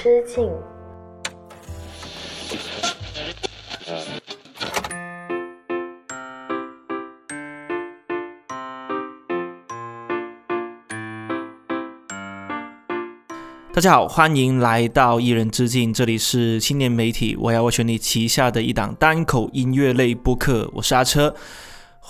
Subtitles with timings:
[0.00, 0.48] 之境。
[13.72, 21.34] 大家好，欢迎来到一人之境，这里是青年媒体我要我选你旗下的一档单口音乐类播客，我是阿车，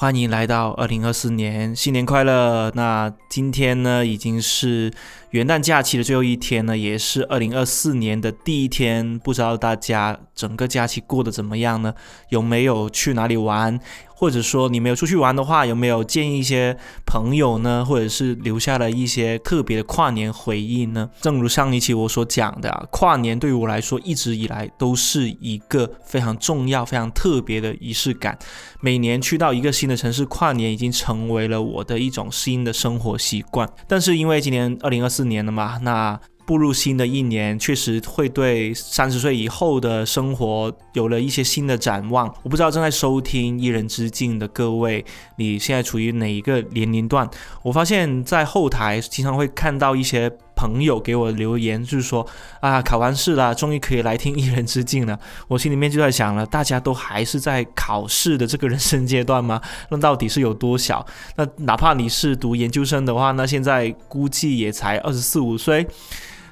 [0.00, 2.70] 欢迎来到二零二四年，新年快乐！
[2.76, 4.92] 那今天呢，已经是
[5.30, 11.92] 元旦假期的最后一天了，也是二零二四年的第一天，不知道大家整个假期过得怎么样呢？
[12.28, 13.80] 有没有去哪里玩？
[14.18, 17.84] 或者说你没有出去玩的话，有没有见一些朋友呢？
[17.84, 21.08] 或者是留下了一些特别的跨年回忆呢？
[21.20, 28.36] 正如上一期我所讲的，啊，跨年对于我来说一直以来都是一个非常重要、非常特别的仪式感。
[28.80, 33.70] 每年去到一个新的城市跨年，已经成为了我的一种新的生活习惯。
[33.86, 36.18] 但是因为今年二零二四年了嘛，那。
[36.48, 42.26] 步入新的一年，确实会对三十岁以后的生活有了一些新的展望。
[42.42, 45.04] 我不知道正在收听《一人之境》的各位，
[45.36, 47.28] 你现在处于哪一个年龄段？
[47.62, 52.26] 我发现，在后台经常会看到一些朋友给我留言，就是说
[52.60, 55.20] 啊，考完试了，终于可以来听《一人之境》了。
[55.48, 59.60] 我心里面就在想了，大家都还是在考试的这个人生阶段吗？
[59.90, 61.04] 那到底是有多小？
[61.36, 65.86] 那哪怕你是读研究生的话，那现在估计也才二十四五岁。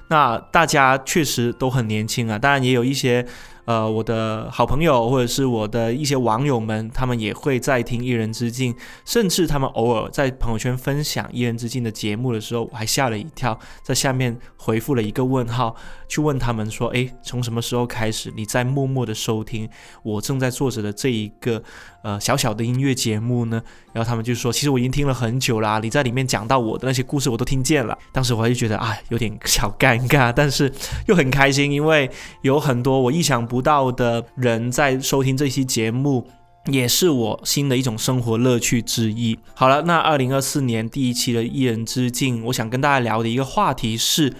[0.08, 3.26] 那大家确实都很年轻啊，当然也有一些。
[3.66, 8.72] 呃，我的好朋友或者是我的一些网友们，他们也会在听《一人之境》，
[9.04, 15.74] 甚至他们偶尔在朋友圈分享《一人之境》的节目的时候，我还吓了一跳，在下面回复了一个问号，
[16.06, 19.68] 去问他们说：“诶，从什么时候开始你在默默的收听
[20.04, 21.60] 我正在做着的这一个
[22.02, 23.60] 呃小小的音乐节目呢？”
[23.92, 30.72] 然后他们就说：“其实我已经听了很久啦，你在里面讲到我的那些故事我都听见了。”当时我还就觉得啊，有点小尴尬， 但是
[31.08, 32.08] 又很开心，因为
[32.42, 33.56] 有很多我意想不。
[33.56, 36.28] 不到的人在收听这期节目，
[36.66, 39.38] 也是我新的一种生活乐趣之一。
[39.54, 44.30] 好了，那二零二四年第一期的一人之境，我想跟大家聊的一个话题是，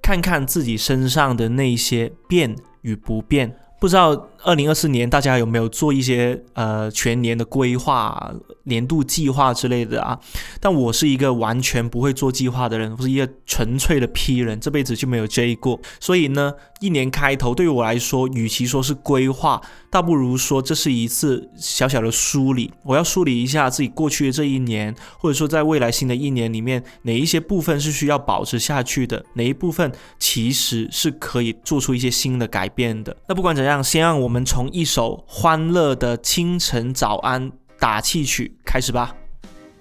[0.00, 3.54] 看看自己身上的那些变与不变。
[3.78, 8.32] 不知道二零二四年大家有没有做一些呃全年的规划、
[8.64, 10.18] 年度计划之类的啊？
[10.60, 15.80] 但我是一个完全不会做计划的人，我是一个纯粹的 P 人，这辈子就没有 J 过。
[16.00, 19.60] 所以呢，一年开头对于我来说，与其说是规划，
[19.90, 22.72] 倒不如说这是一次小小的梳理。
[22.84, 33.16] 我要梳理一下自己过去的这一年，或者说在未来新的一年里面，哪一些部分是需要保持下去的，哪一部分其实是可以做出一些新的改变的。
[33.28, 33.82] 那不管怎样。
[33.82, 39.14] 先让我们从一首欢乐的清晨早安打气曲开始吧。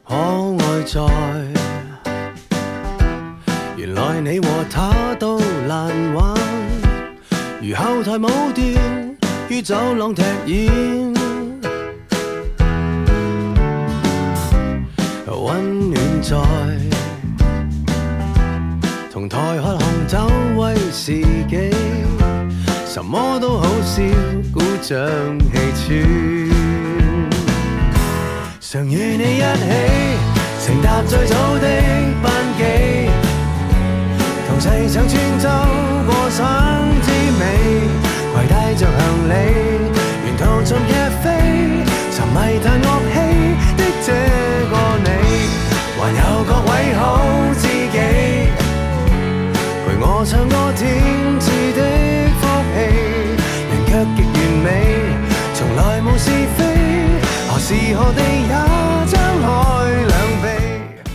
[0.06, 1.00] 可爱在，
[3.78, 6.38] 原来你和他都难玩，
[7.62, 9.18] 如后台舞店
[9.48, 11.14] 于走廊踢演，
[15.28, 16.38] 温暖在，
[19.10, 20.18] 同台喝红酒
[20.58, 21.71] 威士忌。
[23.04, 24.04] 什么都好笑，
[24.54, 24.96] 鼓掌
[25.74, 26.04] 气
[26.46, 26.54] 喘。
[28.60, 29.66] 常与你一起
[30.64, 31.68] 乘搭最早的
[32.22, 33.10] 班机，
[34.48, 35.50] 同齐唱穿州
[36.06, 36.46] 过省
[37.02, 37.44] 之美，
[38.36, 39.34] 携带着行李，
[40.28, 41.26] 沿途寻咖啡，
[42.14, 43.18] 沉迷弹乐器
[43.78, 44.14] 的这
[44.70, 44.74] 个
[45.04, 45.10] 你，
[45.98, 47.02] 还有各位好
[47.56, 47.98] 知己，
[49.88, 50.80] 陪我唱歌天
[51.40, 52.11] 赐的。
[55.56, 56.64] 从来无是非，
[57.50, 58.54] 何时何地也
[59.12, 59.48] 张开
[60.08, 60.48] 两臂。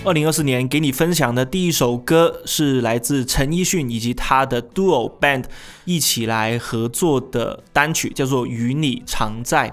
[0.05, 5.45] 二零二四年给你分享的第一首歌是来自陈奕迅以及他的 Duo Band
[5.85, 9.69] 一起来合作的单曲，叫做《与你常在》。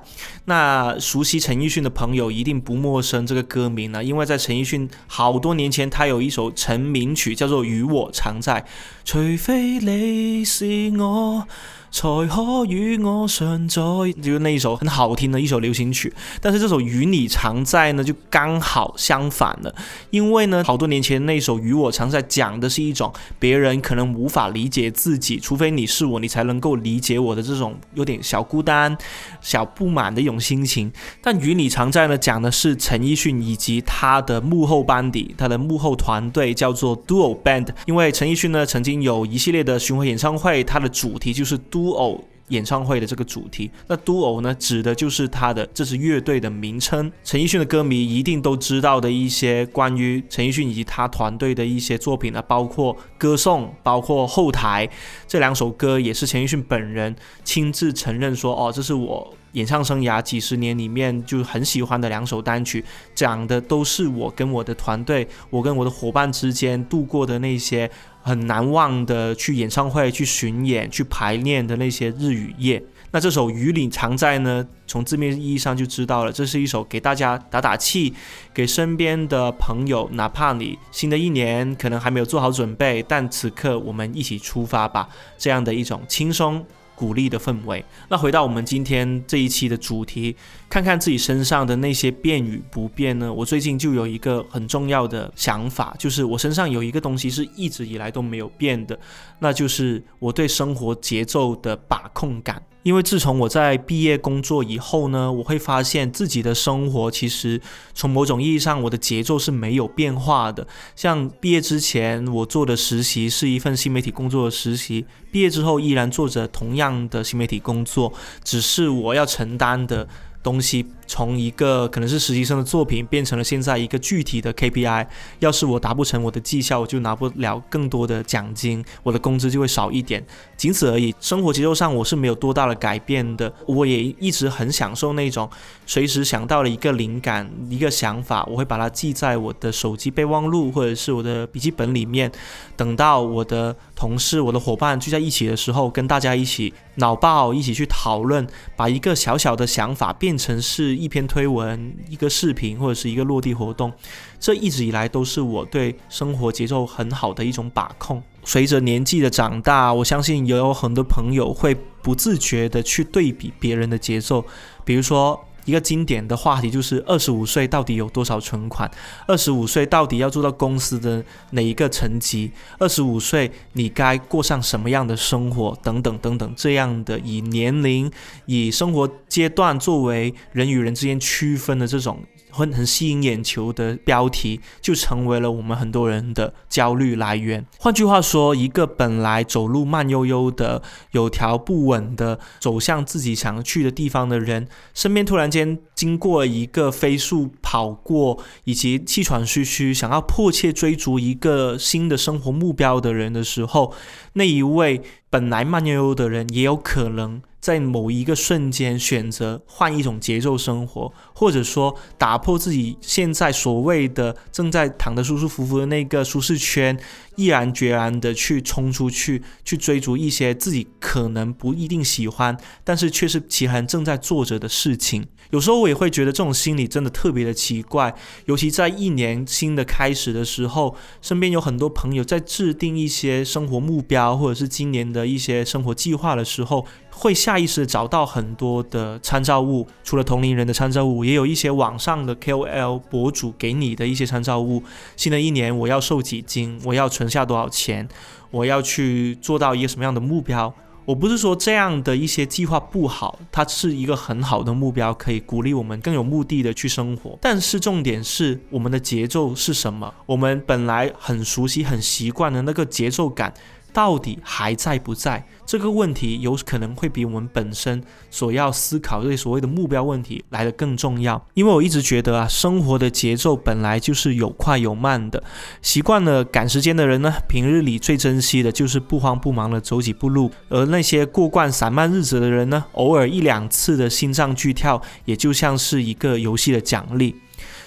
[0.45, 8.61] 那熟悉陈奕迅的朋友一定不陌生这个歌名了，因为在陈奕迅好多年前，他有一首成名曲叫做《与我常在》，
[9.05, 11.47] 除非你是我。
[11.95, 16.11] 才可与我常在，就是那一首很好听的一首流行曲。
[16.41, 19.75] 但是这首与你常在呢，就刚好相反了。
[20.09, 28.97] 因为呢，好多年前那首与我常在讲的是一种别人可能无法理解自己，除非你是我，你才能够理解我的这种有点小孤单、
[29.39, 30.91] 小不满的一种心情。
[31.21, 37.69] 但与你常在呢，讲的是陈奕迅以及他的幕后班底，他的幕后团队叫做 Duo Band。
[37.85, 42.21] 因为陈奕迅呢，曾经有一系列的巡回演唱会，他的主题就是 Duo。
[42.49, 43.71] 演唱会的这个主题。
[43.87, 47.09] 那 Duo 呢，指的就是他的这支乐队的名称。
[47.23, 54.87] 陈奕迅的歌迷一定都知道的一些关于陈奕迅以及他团队的一些作品呢，包括歌颂，包括后台
[55.25, 57.15] 这两首歌，也是陈奕迅本人
[57.45, 59.33] 亲自承认说，哦，这是我。
[59.53, 62.83] 演唱生涯几十年里面就很喜欢的两首单曲，
[63.15, 67.89] 讲的都是我跟我的团队、我跟我的伙伴之间度过的那些
[68.21, 72.83] 很难忘的去演唱会、去巡演、去排练的那些日与夜。
[73.11, 78.11] 那这首《雨岭常在》呢，从字面意义上就知道了，这是一首给大家打打气，
[78.51, 85.07] 给身边的朋友，哪怕你新的一年可能还没有做好准备，但此刻我们一起出发吧，
[85.37, 86.65] 这样的一种轻松。
[86.95, 87.83] 鼓励的氛围。
[88.09, 90.35] 那回到我们今天这一期的主题，
[90.69, 93.31] 看看自己身上的那些变与不变呢？
[93.33, 98.97] 我最近就有一个很重要的想法，就是我身上有一个东西是一直以来都没有变的，
[99.39, 102.61] 那就是我对生活节奏的把控感。
[102.83, 107.59] 因为自从我在毕业工作以后呢，我会发现自己的生活其实
[107.93, 110.67] 从某种意义上，我的节奏是没有变化的。
[110.95, 118.13] 像毕业之前我做的实习是一份新媒体工作的实习，毕业之后依然做着同样的新媒体工作，
[118.43, 120.07] 只是我要承担的
[120.43, 120.85] 东西。
[121.05, 125.05] 从一个可能是实习生的作品变成了现在一个具体的 KPI，
[125.39, 130.25] 要是我达不成我的绩效，我就拿不了更多的奖金，我的工资就会少一点，
[130.57, 131.13] 仅此而已。
[131.19, 135.49] 生活节奏上我是没有多大的改变的，我也一直很享受那种
[135.85, 142.31] 随时想到了一个灵感、一个想法，我会把它记在我的手机备忘录或者是我的笔记本里面，
[142.75, 150.92] 等到我的同事、我的伙伴聚在一起的时候，跟大家一起脑爆，一起去讨论，把一个小小的想法变成是。
[150.95, 153.91] 一篇推文、一个视频或者是一个落地活动，
[154.39, 158.21] 这一直以来都是我对生活节奏很好的一种把控。
[158.43, 164.45] 随着年纪的长大，我相信也有很多朋友会不自觉的去对比别人的节奏，
[164.83, 165.43] 比如说。
[165.65, 168.89] 一个经典的话题就是二十五岁到底有多少存款？
[169.27, 172.51] 二十五岁到底要做到公司的哪一个层级？
[172.77, 175.77] 二十五岁你该过上什么样的生活？
[175.81, 178.11] 等等等等，这样的以年龄、
[178.45, 182.19] 以生活阶段作为人与人之间区分的这种。
[182.53, 187.65] 很很吸引眼球的标题，就成为了我们很多人的焦虑来源。
[187.79, 203.93] 换句话说，一个本来走路慢悠悠的、有条不紊的走向自己想去的地方的人，身边突然间经过一个飞速跑过以及气喘吁吁、想要迫切追逐一个新的生活目标的人的时候，
[204.33, 207.41] 那一位本来慢悠悠的人，也有可能。
[207.63, 216.99] 在某一个瞬间选择换一种节奏生活，或者说打破自己现在所谓的正在躺得舒舒服服的那个舒适圈，
[217.37, 225.25] 毅然决然的去冲出去，去追逐一些自己可能不一定喜欢，但是却是其他人正在做着的事情。
[225.51, 228.13] 有时候我也会觉得这种心理真的特别的奇怪，
[228.47, 236.85] 尤其在一年新的开始的时候，身边有很多朋友在制定一些生活目标，或者是今年的一些生活计划的时候。
[237.15, 244.83] 会下意识找到很多的参照物，除了同龄人的参照物，也有一些网上的 KOL 博主给你的一些参照物。
[245.15, 248.09] 新的一年我要瘦几斤，我要存下多少钱，
[248.51, 250.73] 我要去做到一个什么样的目标？
[251.05, 257.37] 我不是说这样的一些计划不好，它是一个很好的目标，可以鼓励我们更有目的的去生活。
[257.41, 260.13] 但是重点是我们的节奏是什么？
[260.25, 263.53] 我们本来很熟悉、很习惯的那个节奏感。
[263.93, 265.45] 到底还在不在？
[265.65, 271.41] 这个问题有可能会比我们本身所要思考这些所谓的目标问题来的更重要。
[271.53, 275.41] 因为我一直觉得啊，生活的节奏本来就是有快有慢的。
[275.81, 287.35] 习惯了赶时间的人呢，平日里最珍惜的就是不慌不忙的走几步路；而那些过惯散漫日子的人呢，偶尔一两次的心脏剧跳，也就像是一个游戏的奖励。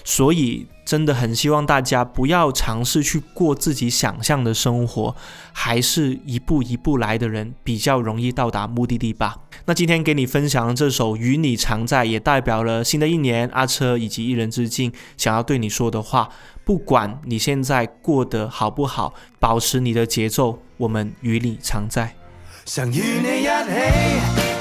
[0.03, 5.13] 所以，真的很希望大家不要尝试去过自己想象的生活，
[5.51, 9.35] 还是一步一步来的人比较容易到达目的地吧。
[9.65, 16.29] 那今天给你分享这首《与你常在》，也代表了新的一年阿车以及一人之境想要对你说的话。
[16.63, 22.15] 不管你现在过得好不好，保持你的节奏，我们与你常在。
[22.63, 23.49] 常与你一起，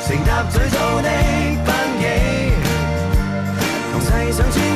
[0.08, 1.08] 乘搭最早的
[1.64, 1.86] 班
[4.50, 4.75] 机，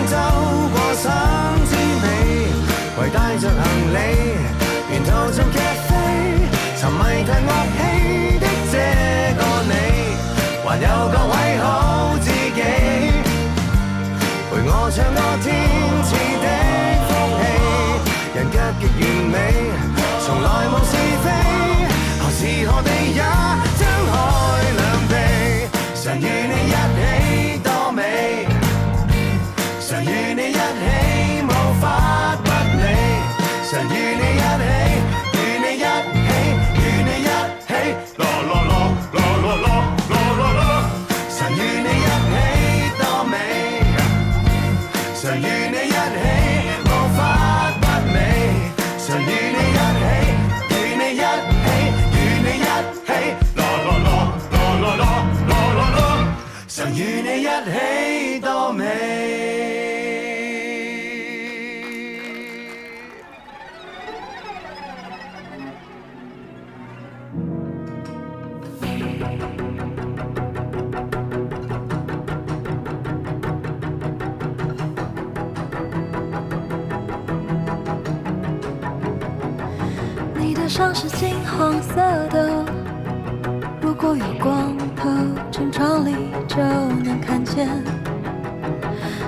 [87.51, 87.69] 能看见，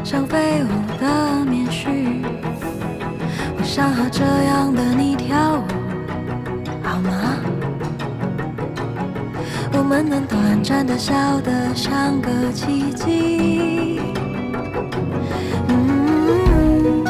[0.05, 0.69] 像飞舞
[1.01, 2.23] 的棉絮。
[3.57, 5.65] 我想和这样的你跳舞，
[6.83, 7.11] 好吗？
[9.73, 14.01] 我们能短暂的笑得像个奇迹。
[15.69, 17.05] 嗯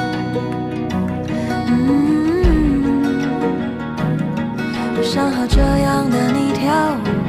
[1.69, 1.75] 嗯。
[4.97, 7.22] 我想和这样的你跳舞。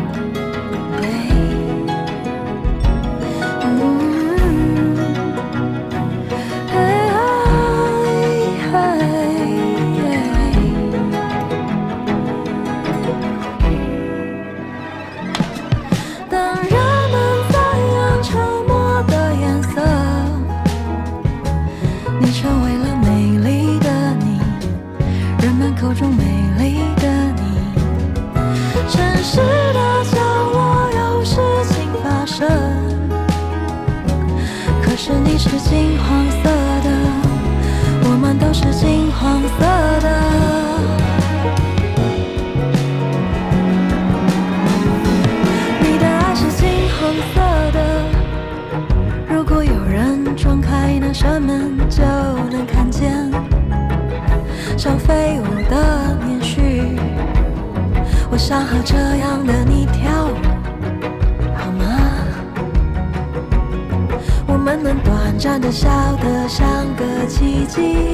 [67.75, 68.12] 个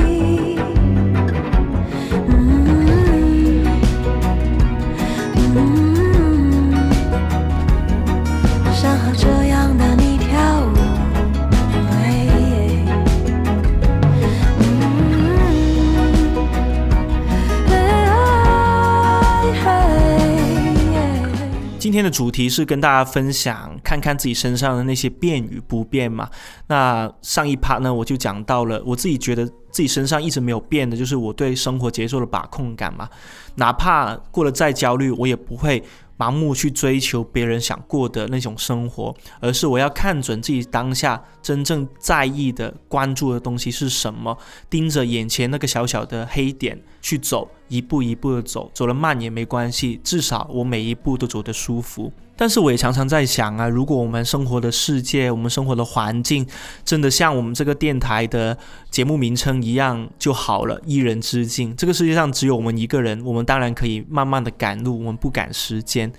[22.19, 26.29] 主题是跟大家分享，看看自己身上的那些变与不变嘛。
[26.67, 33.07] 那上一趴呢，我就讲到了我自己觉得自己身上一直没有变的，就是我对生活节奏的把控感嘛。
[33.55, 35.81] 哪怕过得再焦虑，我也不会
[36.17, 44.37] 盲目去追求别人想过的那种生活，而是我要看准自己当下真正在意的、关注的东西是什么，
[44.69, 52.11] 盯着眼前那个小小的黑点去走，一步一步的走，走得慢也没关系，至少我每一步都走得舒服。
[52.35, 56.45] 但是我也常常在想啊，如果我们生活的世界、我们生活的环境
[56.83, 58.57] 真的像我们这个电台的
[58.89, 61.75] 节目名称一样就好了，一人之境。
[61.75, 66.11] 这个世界上只有我们一个人，我们当然可以慢慢的赶路，我们不赶时间。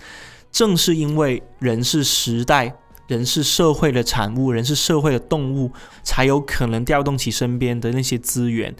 [0.51, 2.75] 正是因为人是时代。
[3.07, 5.73] 人是社会的产物，人是社会的动物，
[6.05, 8.73] 才有可能调动起身边的那些资源，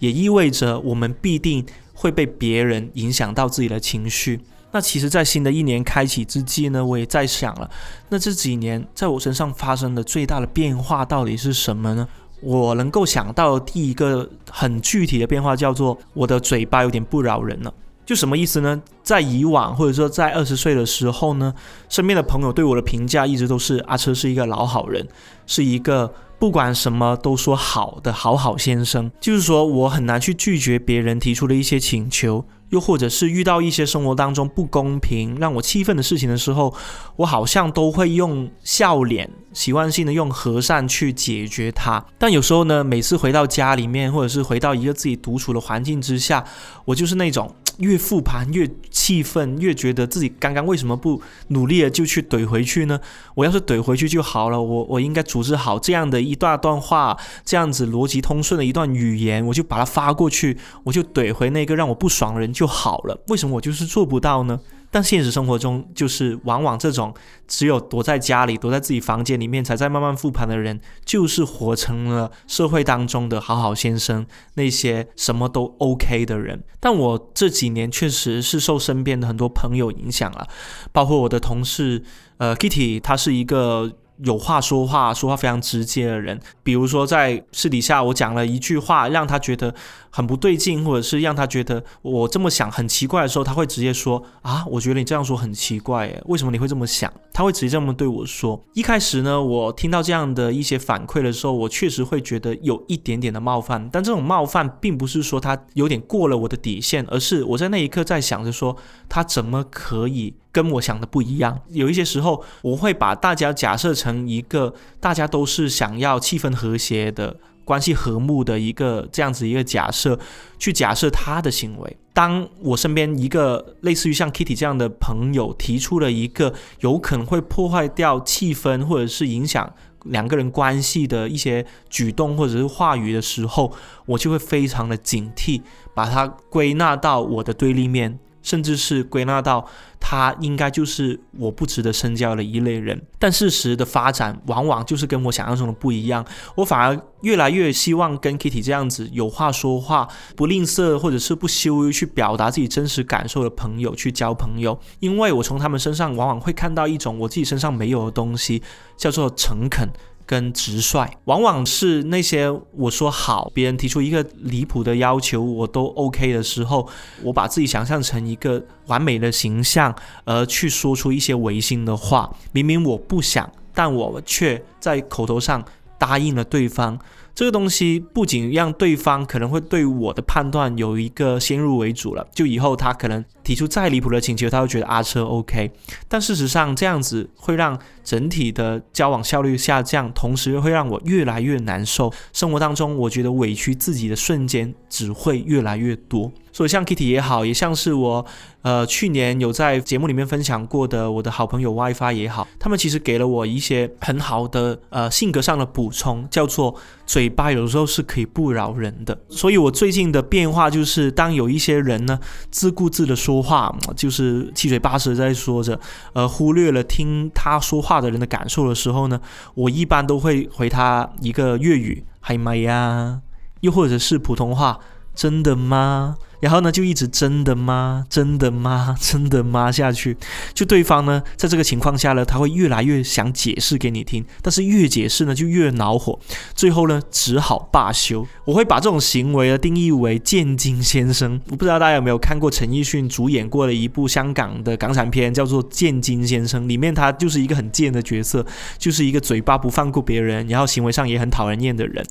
[0.00, 1.64] 也意味着我们必定
[2.00, 4.40] 会被别人影响到自己的情绪。
[4.72, 7.68] 那其实，在新的一年开启之际呢，我也在想了，
[8.08, 12.08] 那这几年在我身上发生的最大的变化到底是什么呢？
[12.40, 17.74] 我能够想到的第一个很具体的变化，叫做我的嘴巴有点不饶人了。
[18.10, 18.82] 就什么意思呢？
[19.04, 21.54] 在以往或者说在二十岁的时候呢，
[21.88, 25.06] 身边的朋友对我的评价一直都是阿车是一个老好人，
[25.46, 29.08] 是一个不管什么都说好的好好先生。
[29.20, 36.74] 就是说我很难去拒绝别人提出的一些请求，又或者是遇到一些生活当中不公平、让我气愤的事情的时候，
[37.14, 42.04] 我好像都会用笑脸、习惯性的用和善去解决它。
[42.18, 46.44] 但有时候呢，每次回到家里面，或者是回到一个自己独处的环境之下，
[46.84, 47.48] 我就是那种。
[47.80, 53.00] 越复盘越气愤，越觉得自己刚刚为什么不努力的就去怼回去呢？
[53.34, 63.22] 我要是怼回去就好了，我我应该组织好这样的一大段话，这样子逻辑通顺的一段语言，我就把它发过去，我就怼回那个让我不爽的人就好了。
[63.28, 64.60] 为什么我就是做不到呢？
[64.90, 67.14] 但现实生活中，就是往往这种
[67.46, 76.62] 只有躲在家里、躲在自己房间里面才在慢慢复盘的人，就是活成了社会当中的好好先生，那些什么都 OK 的人。
[76.80, 80.48] 但我这几年确实是受身边的很多朋友影响了，
[80.92, 82.02] 包括我的同事，
[82.38, 83.92] 呃，Kitty，他是一个
[84.24, 86.38] 有话说话，说话非常直接的人。
[86.62, 89.74] 比如说在私底下我讲了一句话，让他觉得
[90.10, 97.12] 很不对劲，或者是让他觉得我这么想很奇怪的时候，他会直接说啊，我觉得你这样说很奇怪，诶，为什么你会这么想？
[97.32, 98.62] 他会直接这么对我说。
[98.74, 108.76] 一开始呢，我听到这样的一些反馈的时候，我确实会觉得有一点点的冒犯，但这种冒犯并不是说他有点过了我的底线，而是我在那一刻在想着说，
[109.08, 110.34] 他怎么可以？
[110.52, 120.18] 跟我想的不一样，有一些时候我会把大家假设成一个大家都是想要气氛和谐的、关系和睦的一个这样子一个假设，
[120.58, 121.96] 去假设他的行为。
[122.12, 129.72] 当我身边一个类似于像 Kitty 这样的朋友提出了一个有可能会破坏掉气氛或者是影响
[130.04, 133.72] 两个人关系的一些举动或者是话语的时候，
[134.06, 135.62] 我就会非常的警惕，
[135.94, 138.18] 把它归纳到我的对立面。
[138.42, 139.66] 甚至是归纳到
[139.98, 146.24] 他应该就是我不值得深交的一类人，但事实的发展往往就是跟我想象中的不一样。
[146.54, 158.62] 我反而越来越希望跟 Kitty 这样子有话说话、不吝啬或者是不羞于去表达自己真实感受的朋友去交朋友，因为我从他们身上往往会看到一种我自己身上没有的东西，
[158.96, 159.88] 叫做诚恳。
[160.30, 166.88] 跟直率，往往是那些我说好，别人提出一个离谱的要求，我都 OK 的时候，
[167.24, 169.92] 我把自己想象成一个完美的形象，
[170.24, 172.32] 而去说出一些违心的话。
[172.52, 175.64] 明明我不想，但我却在口头上
[175.98, 176.96] 答应了对方。
[177.40, 185.70] 这个东西不仅让对方可能会对我的判断有一个先入为主了，就以后他可能提出再离谱的请求，他会觉得阿车 OK。
[186.06, 192.12] 但事实上，这样子会让整体的交往效率下降，同时会让我越来越难受。
[192.34, 196.30] 生活当中，我觉得委屈自己的瞬间只会越来越多。
[196.60, 198.26] 所以像 Kitty 也好，也像是我，
[198.60, 209.18] 呃，去年有在节目里面分享过的我的好朋友 WiFi 也好，他们其实给了我一些很好的呃性格上的补充，叫做嘴巴有的时候是可以不饶人的。
[209.30, 212.20] 所以我最近的变化就是，当有一些人呢
[212.50, 215.80] 自顾自的说话，就是七嘴八舌在说着，
[216.12, 219.18] 呃，忽略了听他说话的人的感受的时候呢，
[219.54, 223.22] 我一般都会回他一个粤语，嗨吗呀，
[223.62, 224.78] 又或者是普通话，
[225.14, 226.16] 真的吗？
[226.40, 228.04] 然后呢，就一直真的吗？
[228.08, 228.96] 真的吗？
[229.00, 229.70] 真的吗？
[229.70, 230.16] 下去，
[230.54, 236.18] 就对方呢，在这个情况下呢，他会越来越想解释给你听，但是越解释呢，就越恼火，
[236.54, 238.26] 最后呢，只好罢休。
[238.46, 241.40] 我会把这种行为呢定义为贱金先生。
[241.50, 248.44] 我不知道大家有没有看过陈奕迅主演过的一部香港的港产片，叫做《贱金先生》，里面他就是一个很贱的角色，
[248.78, 252.04] 就是一个嘴巴不放过别人，然后行为上也很讨人厌的人。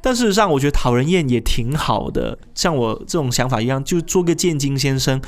[0.00, 3.73] 但事实上，我觉得讨人厌也挺好的，像我这种想法一样。
[3.82, 5.20] 就做个见金先生，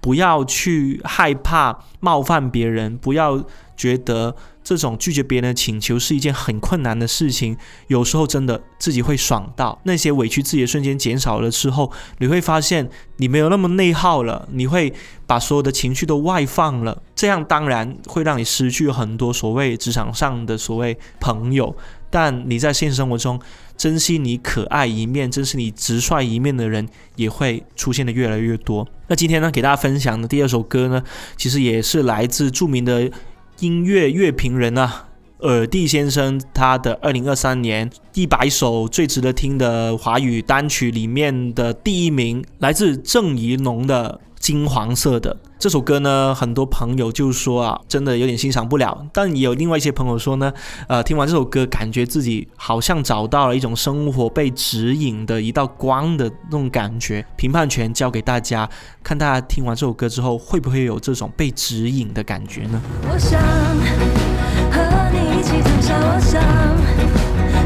[0.00, 3.44] 不要去害怕冒犯别人，不要
[3.76, 7.56] 觉得这种拒绝别人的请求是一件很困难的事情。
[7.86, 12.88] 有时候真的自己会爽到，那些委屈自己的瞬间减少了之后，你会发现
[13.18, 14.92] 你没有那么内耗了，你会
[15.26, 17.02] 把所有的情绪都外放了。
[17.14, 21.76] 这样当然会让你失去很多所谓职场上的所谓朋友。
[22.10, 23.40] 但你在现实生活中，
[23.76, 28.86] 珍惜你可爱一面、珍惜你直率一面的人，也会出现的越来越多。
[29.08, 31.02] 那今天呢，给大家分享的第二首歌呢，
[31.36, 33.10] 其实也是来自著名的
[33.60, 35.08] 音乐乐评人啊，
[35.40, 44.20] 耳蒂先生他的二零二三年一百首最值得听的华语单曲里面的第一名，来自郑怡农的。
[44.44, 49.06] 金黄色的这首歌呢，很多朋友就说啊，真的有点欣赏不了。
[49.10, 50.52] 但也有另外一些朋友说呢，
[50.86, 57.24] 呃，听完这首歌，感觉自己好像找到了一种生活被指引的一道光的那种感觉。
[57.36, 58.68] 评判权交给大家，
[59.02, 62.78] 看大家听完这首歌之后，会不会有这种被指引的感觉呢？
[63.10, 63.40] 我想
[64.70, 66.42] 和你一起腾下，我想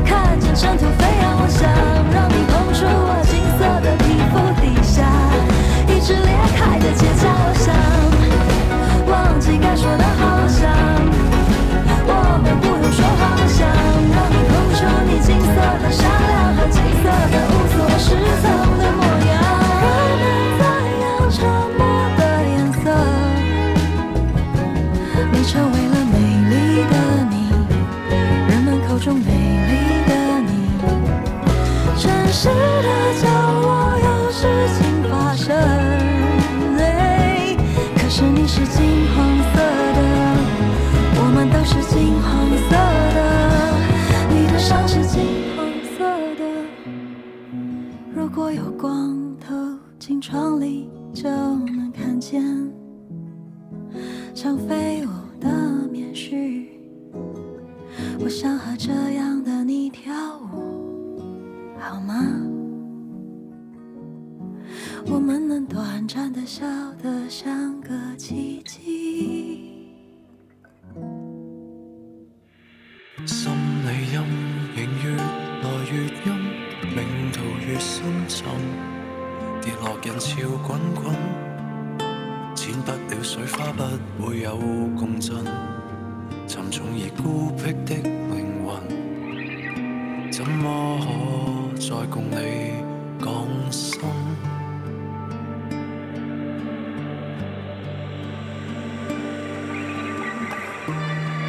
[0.04, 1.68] 看见尘土飞扬，我想
[2.14, 2.37] 让
[6.24, 7.66] 裂开的结痂，我想
[9.06, 10.07] 忘记该说的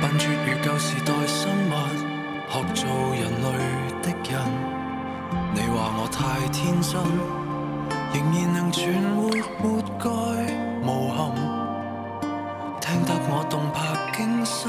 [0.10, 1.72] 笨拙如舊時代生物，
[2.50, 3.48] 學做人類
[4.02, 4.34] 的人。
[5.54, 6.18] 你話我太
[6.48, 6.98] 天真，
[8.12, 8.82] 仍然能存
[9.14, 9.64] 活活
[10.00, 10.10] 該
[10.82, 11.20] 無憾。
[12.82, 13.78] 聽得我動魄
[14.16, 14.66] 驚心，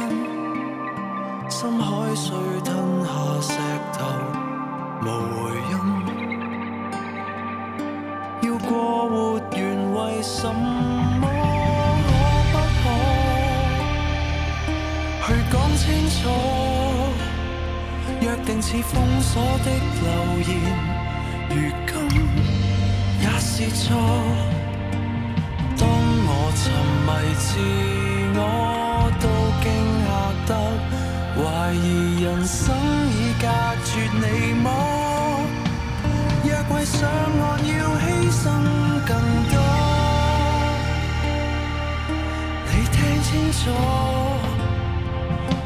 [1.48, 3.56] 深海水吞下石
[3.94, 3.98] 頭
[5.00, 5.08] 無
[5.40, 5.72] 回音。
[8.42, 8.68] 要過
[9.08, 9.58] 活緣
[9.94, 10.44] 為什
[16.10, 16.28] 楚，
[18.20, 19.32] 約定似封鎖
[19.64, 19.66] 的
[20.02, 20.06] 留
[20.48, 20.50] 言，
[21.50, 21.54] 如
[21.86, 21.92] 今
[23.20, 23.84] 也是錯。
[25.78, 25.82] 當
[26.26, 26.62] 我沉
[27.06, 27.48] 迷自
[28.36, 28.38] 我，
[29.20, 29.24] 都
[29.62, 29.64] 驚
[30.06, 30.08] 嚇
[30.46, 30.50] 得
[31.38, 31.42] 懷
[31.72, 31.84] 疑
[32.22, 32.60] 人生
[33.10, 33.46] 已隔
[33.84, 34.24] 絕你
[34.62, 34.66] 麼？
[36.42, 38.44] 若为上岸要犧牲
[39.06, 39.10] 更
[39.48, 39.54] 多，
[42.66, 44.19] 你聽清楚。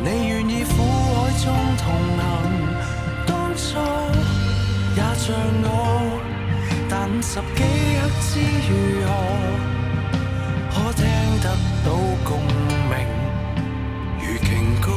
[0.05, 1.85] 你願意苦海中同
[2.19, 2.23] 行，
[3.27, 3.79] 當初
[4.95, 6.21] 也像我，
[6.91, 7.63] 但十幾
[7.97, 8.29] 刻知
[8.69, 8.71] 如
[9.09, 9.09] 何，
[10.75, 11.07] 可聽
[11.41, 11.49] 得
[11.83, 11.89] 到
[12.23, 12.37] 共
[12.91, 12.93] 鳴
[14.21, 14.93] 如情歌。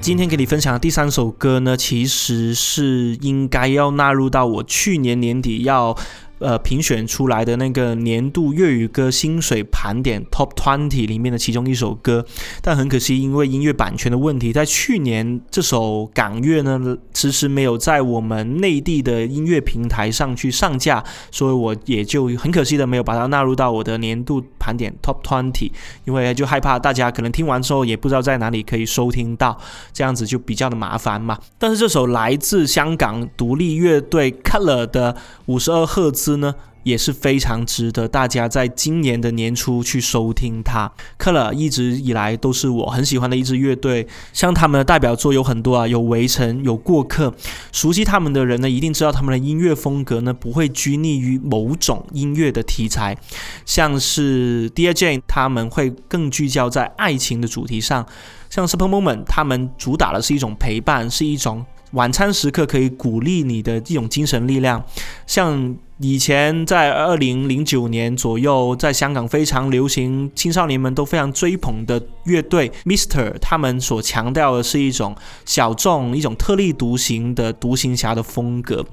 [0.00, 5.94] 今天给你分享的第三首歌呢，其实是应该要纳入到我去年年底要
[6.38, 12.24] 呃评选出来的那个年度粤语歌薪水盘点 Top Twenty 里面的其中一首歌，
[12.62, 25.70] 但很可惜，因为音乐版权的问题，在去年这首港乐呢，迟迟没有在我们内地的音乐平台上去上架，所以我也就很可惜的没有把它纳入到我的年度盘点 Top Twenty，
[26.04, 29.58] 因为就害怕大家可能听完之后也不知道在哪里可以收听到，
[29.92, 31.38] 这样子就比较的麻烦嘛。
[31.58, 40.90] 但是这首来自香港独立乐队 Color 的五十二赫兹呢，也是非常值得大家在今年的年初去收听它。
[41.18, 47.30] Cold 一直以来都是我很喜欢的一支乐队，像他们的代表作有很多啊，有《围城》，有《过客》。
[47.70, 53.16] 熟悉他们的人呢，一定知道他们的音乐风格呢不会拘泥于某种音乐的题材，
[53.64, 58.06] 像是 Dear Jane，他们会更聚焦在爱情的主题上。
[58.48, 64.82] 像 Super Moment，他们主打的是一种陪伴，是一种晚餐时刻可以鼓励你的一种精神力量。
[65.26, 78.84] 像以前在二零零九年左右，在香港非常流行，青少年们都非常追捧的乐队 Mr，他们所强调的是一种小众、一种特立独行的独行侠的风格。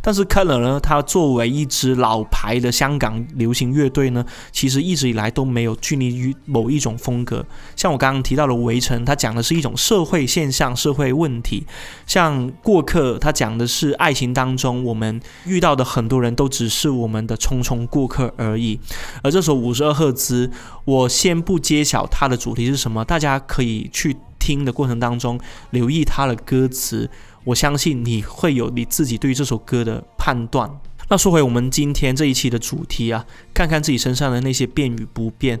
[0.00, 7.44] 但是 Color 呢，它作为一支老牌的香港流行乐队呢，其实一直以来都没有拘泥于某一种风格。
[7.74, 11.64] 像我刚刚提到的《围城》，它讲的是一种社会现象、社会问题；
[12.06, 18.78] 像《过客》，它讲的是爱情当中我们遇到的很多人都只是我们的匆匆过客而已。
[19.22, 20.50] 而这首五十二赫兹，
[20.84, 27.08] 我先不揭晓它的主题是什么，大家可以去听的过程当中留意它的歌词，
[27.44, 30.70] 我相信你会有你自己对于这首歌的判断。
[31.08, 35.58] 那说回我们今天这一期的主题啊，看看自己身上的那些变与不变。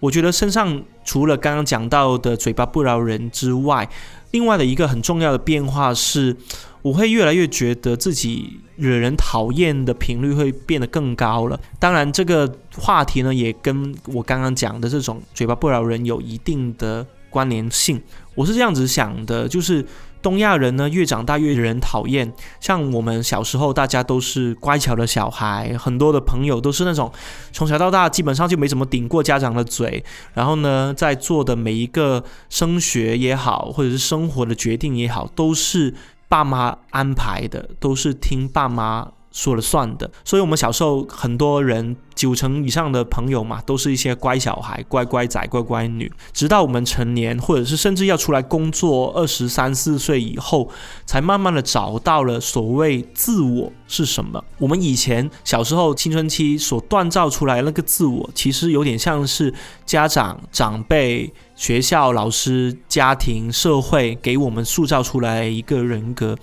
[0.00, 3.88] 我觉得身上除了刚刚讲到的嘴巴不饶人之外，
[4.30, 6.36] 另外的一个很重要的变化是，
[6.82, 11.60] 我会越来越觉得自己惹人讨厌的频率会变得更高了。
[11.78, 18.00] 当然，这个话题呢，也跟我刚刚讲的这种嘴巴不饶人有一定的关联性。
[18.34, 19.84] 我是这样子想的，就是
[20.22, 22.32] 东亚人呢，越长大越惹人讨厌。
[22.60, 27.10] 像我们小时候，大家都是乖巧的小孩，很多的朋友都是那种
[27.52, 30.04] 从小到大基本上就没怎么顶过家长的嘴。
[30.32, 35.92] 然后呢，在做的每一个升学也好，或者是生活的决定也好，都是
[36.28, 40.10] 爸妈安排的，都是听爸妈说了算的。
[40.24, 46.10] 所以，我们小时候很多人九成以上的朋友嘛，都是一些乖小孩、乖乖仔、乖乖女。
[46.32, 50.68] 直到我们成年，或者是甚至要出来工作，二十三四岁以后，
[51.06, 54.44] 才慢慢的找到了所谓自我是什么。
[54.58, 59.52] 我们以前小时候青春期所锻造出来那个自我，其实有点像是
[59.86, 61.32] 家长、长辈。
[61.54, 66.36] 学校、老师、家庭、社会给我们塑造出来一个人格，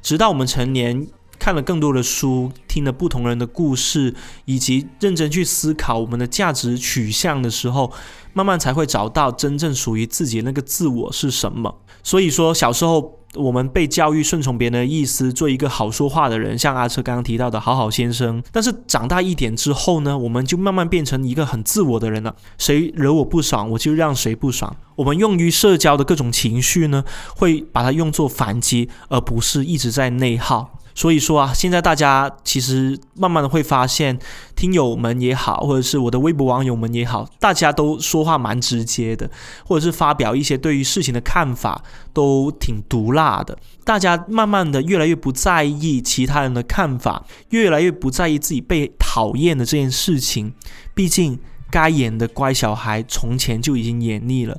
[0.00, 1.06] 直到我们成年，
[1.42, 7.92] 看了更多的书，听了不同人的故事，以及认真去思考我们的价值取向的时候，
[8.32, 11.80] 慢慢才会找到真正属于自己那个自我是什么。
[12.04, 13.18] 所以说，小时候。
[13.34, 18.42] 我们被教育顺从别人的意思，做一个好说话的人，像阿车刚刚提到的好好先生。
[18.52, 22.36] 但是长大一点之后呢，我们就慢慢变成一个很自我的人了。
[22.58, 24.76] 谁惹我不爽，我就让谁不爽。
[24.96, 27.02] 我们用于社交的各种情绪呢，
[27.34, 30.78] 会把它用作反击，而不是一直在内耗。
[30.94, 34.18] 所以说啊，现在大家其实慢慢的会发现，
[34.54, 39.30] 听友们也好，或者是我的微博网友们也好，大家都说话蛮直接的，
[39.66, 43.56] 或者是发表一些对于事情的看法都挺毒辣的。
[43.84, 50.52] 大家慢慢的越来越不在意其他人的看法，越来越不在意自己被讨厌的这件事情。
[50.94, 51.38] 毕竟
[51.72, 54.56] 该演的乖小孩，从前就已经演腻了。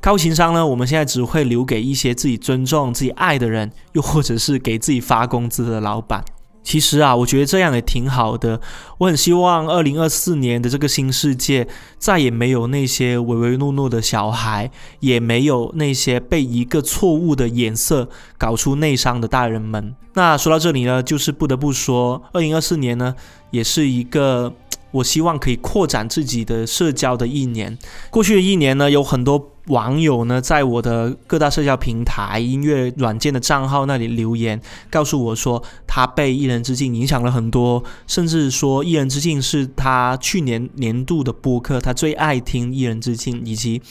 [0.00, 0.64] 高情商呢？
[0.66, 6.22] 我们现在只会留给一些自己尊重、自己爱的人，又或者是给自己发工资的老板。
[6.62, 8.60] 其实啊，我觉得这样也挺好的。
[8.98, 11.66] 我很希望二零二四年的这个新世界，
[11.98, 19.94] 再也没有那些唯唯诺诺的小孩，也没有那些被一个错误的眼色搞出内伤的大人们。
[20.14, 23.14] 那说到这里呢，就是不得不说，二零二四年呢，
[23.50, 24.52] 也是一个。
[24.94, 27.76] 我希望可以扩展自己的社交的一年。
[28.10, 43.82] 过去的一年呢，有很多网友呢，在我的各大社交平台、音乐软件的账号那里留言，告诉我说他被《一人之境》影响了很多，甚至说《一人之境》是他去年年度的播客，他最爱听《一人之境》，以及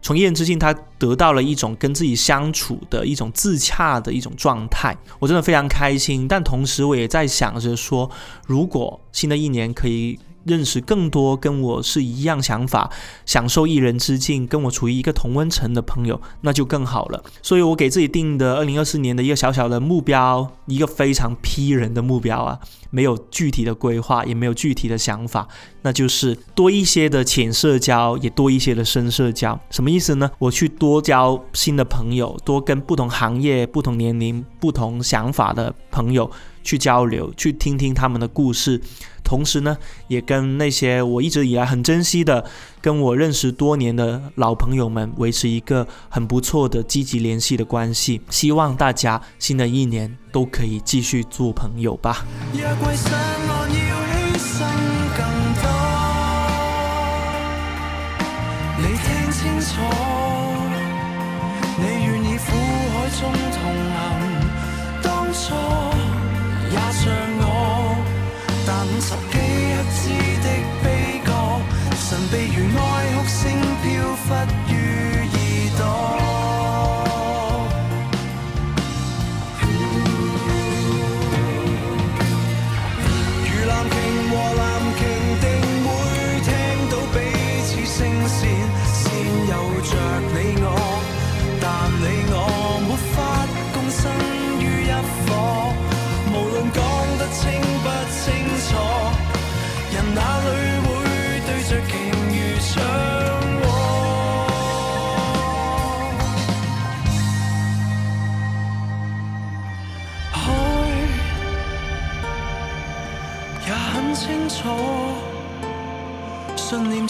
[0.00, 4.96] 从《一人之境》他得到了一种跟自己相处的一种自洽的一种状态。
[5.18, 8.10] 我真的非常开心，但同时我也在想着说，
[8.46, 10.18] 如果新的一年可以。
[10.46, 12.90] 认识更多跟我是一样想法、
[13.24, 17.22] 享受一人之境、跟我处于一个同温层的朋友，那就更好了。
[17.42, 22.58] 所以我给自己定的二零二四年的一个小小的目标，一个非常批人的目标啊，
[22.96, 25.46] 没有具体的规划，也没有具体的想法，
[25.82, 29.60] 那就是多一些的浅社交，也多一些的深社交。
[29.68, 30.30] 什么意思呢？
[30.38, 36.30] 我去多交新的朋友，多跟不同行业、不同年龄、不同想法的朋友
[36.62, 38.80] 去交流，去听听他们的故事。
[39.22, 39.76] 同时呢，
[40.08, 42.42] 也跟那些我一直以来很珍惜的、
[42.86, 48.20] 跟我认识多年的老朋友们维持一个很不错的积极联系的关系。
[48.30, 52.24] 希望大家新的一年都可以继续做朋友吧。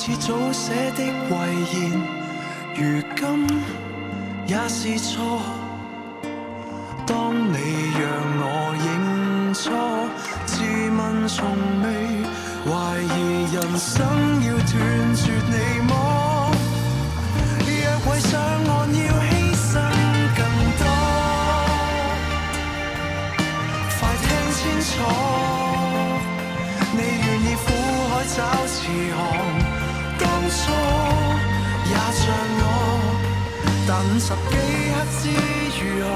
[0.06, 1.08] 似早写的遗
[1.74, 1.90] 言，
[2.76, 2.80] 如
[3.16, 3.20] 今
[4.46, 5.42] 也是错。
[7.04, 7.56] 当你
[7.90, 8.00] 让
[8.38, 8.46] 我
[8.86, 9.64] 认错，
[10.46, 11.36] 自问从
[11.82, 11.84] 未。
[12.64, 12.70] 怀
[13.02, 14.06] 疑人生
[14.46, 14.72] 要断
[15.16, 15.56] 绝你
[15.88, 15.90] 么？
[17.66, 17.68] 若
[18.12, 19.74] 为上岸要牺牲
[20.36, 20.38] 更
[20.78, 20.86] 多，
[23.98, 24.86] 快听清楚，
[26.92, 27.66] 你愿意苦
[28.08, 28.38] 海找
[28.68, 28.78] 慈
[29.16, 29.18] 航，
[30.66, 30.68] 初
[31.88, 32.26] 也像
[32.58, 32.64] 我，
[33.86, 34.52] 但五十几
[34.90, 35.22] 克知
[35.78, 36.10] 如何，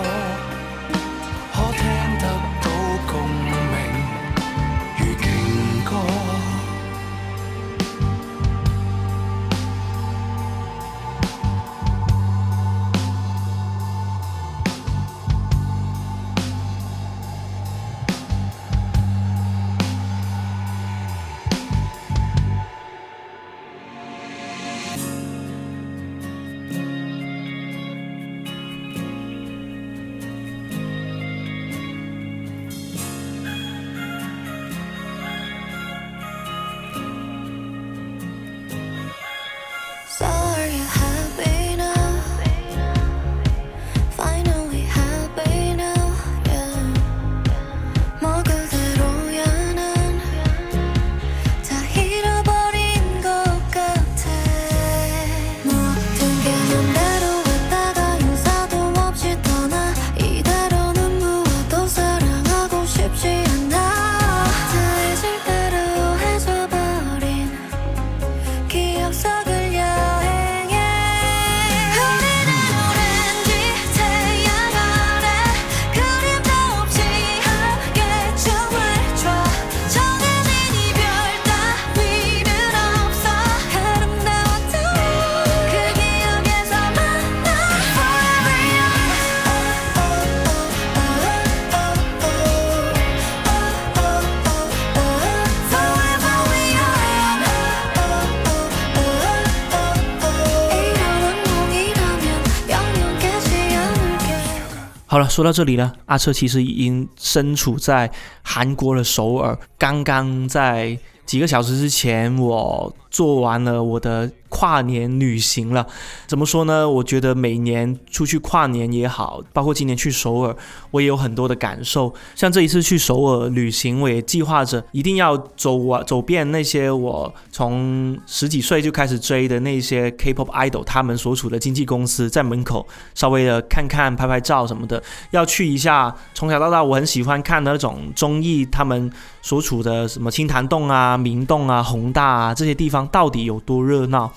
[105.31, 108.11] 说到这里呢，阿车其实已经身处在
[108.43, 114.31] 韩国的首尔，刚刚在几个小时之前，我做完了我的。
[114.51, 115.87] 跨年旅行了，
[116.27, 116.87] 怎么说呢？
[116.89, 120.55] 我觉得每年出去跨年也好，包括今年去首尔，
[120.91, 122.13] 我也有很多的感受。
[122.35, 135.03] 像这一次去首尔旅行，我也计划着一定要走完走遍那些我从十几岁就开始追的那些 K-pop idol，他们所处的经纪公司，在门口稍微的看看、拍拍照什么的。
[135.31, 139.11] 要去一下从小到大我很喜欢看的那种综艺，他们
[139.41, 144.33] 所处的什么青潭洞啊、明洞啊、宏大啊这些地方到底有多热闹。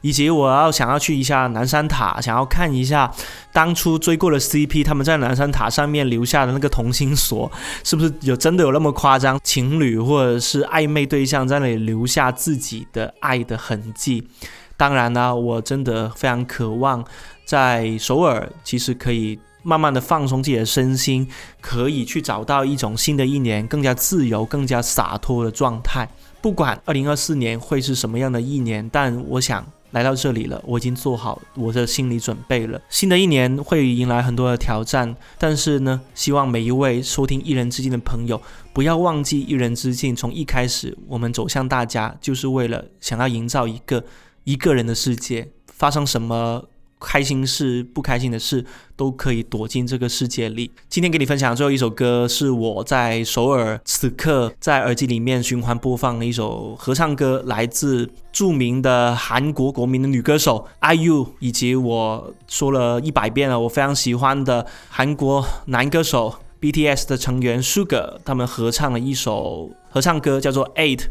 [0.00, 3.10] 以及我要想要去一下南山塔，想要看一下
[3.52, 7.50] 当初追过的 CP 他们在南山塔上面留下的那个同心锁，
[7.82, 9.40] 是不是有真的有那么夸张？
[9.42, 14.28] 情侣或者是暧昧对象在那里留下自己的爱的痕迹。
[14.76, 17.02] 当然呢，我真的非常渴望
[17.46, 21.26] 在首尔，其实可以慢慢的放松自己的身心，
[21.62, 26.06] 可以去找到一种新的一年更加自由、更加洒脱的状态。
[26.44, 29.64] 不管二零二四年会是什么样的一年，但我想。
[29.92, 32.78] 来到这里了，我已经做好我的心理准备了。
[32.90, 44.04] 新的一年会迎来很多的挑战，但是呢，希望每一位收听《一人之境》的朋友不要忘记，《一人之境》从一开始我们走向大家，就是为了想要营造一个
[44.42, 45.48] 一个人的世界。
[45.72, 46.64] 发生什么？
[47.04, 48.64] 开心事、不开心的事
[48.96, 50.70] 都可以躲进这个世界里。
[50.88, 71.02] 今天给你分享最后一首歌，是我在首尔此刻在耳机里面循环播放的一首合唱歌，来自著名的韩国国民的女歌手 IU，以及我说了一百遍了，我非常喜欢的韩国男歌手 BTS 的成员 Sugar，他们合唱了一首合唱歌，叫做 Eight。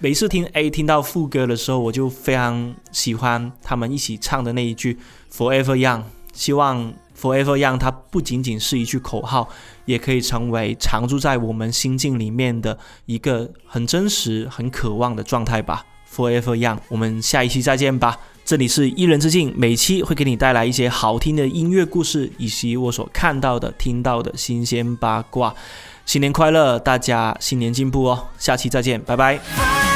[0.00, 4.96] 每次听 A 听到副歌的时候，我就非常喜欢他们一起唱的那一句
[5.34, 6.02] Forever Young。
[6.32, 9.48] 希望 Forever Young 它不仅仅是一句口号，
[9.86, 15.84] 也可以成为常驻在我们心境里面的一个很真实、很渴望的状态吧。
[16.14, 18.16] Forever Young，我们下一期再见吧。
[18.44, 25.52] 这里是一人之境，每期会给你带来一些好听的音乐故事，以及我所看到的、听到的新鲜八卦。
[26.06, 28.28] 新年快乐，大家新年进步哦！
[28.38, 29.87] 下期再见，拜拜。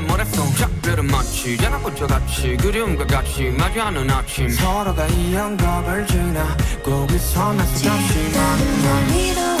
[0.00, 4.48] 말은 못했어 작별은 마치 전화부터 같이 그리움과 같이 마주하는 아침.
[4.48, 9.59] 서로가 이 영겁을 지나 거기서 나서 다시 만나